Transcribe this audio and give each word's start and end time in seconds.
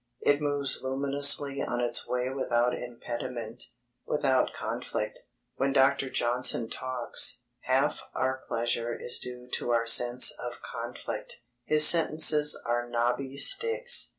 It 0.21 0.41
moves 0.41 0.81
luminously 0.81 1.61
on 1.61 1.79
its 1.79 2.07
way 2.07 2.31
without 2.31 2.73
impediment, 2.73 3.65
without 4.03 4.51
conflict. 4.51 5.19
When 5.57 5.73
Dr. 5.73 6.09
Johnson 6.09 6.71
talks, 6.71 7.41
half 7.65 7.99
our 8.15 8.41
pleasure 8.47 8.97
is 8.99 9.19
due 9.19 9.47
to 9.53 9.69
our 9.69 9.85
sense 9.85 10.31
of 10.31 10.59
conflict. 10.63 11.41
His 11.65 11.87
sentences 11.87 12.59
are 12.65 12.89
knobby 12.89 13.37
sticks. 13.37 14.09